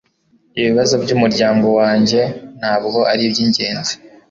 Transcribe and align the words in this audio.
Ibibazo 0.59 0.93
byumuryango 1.03 1.67
wanjye 1.79 2.19
ntabwo 2.59 2.99
aribyingenzi 3.11 3.93